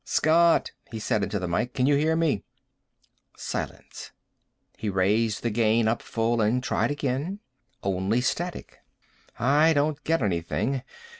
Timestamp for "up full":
5.87-6.41